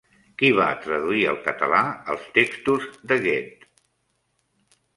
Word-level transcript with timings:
Qui 0.41 0.47
va 0.59 0.69
traduir 0.85 1.25
al 1.31 1.37
català 1.49 1.83
els 2.15 2.25
textos 2.39 2.89
de 3.13 3.21
Goethe? 3.29 3.73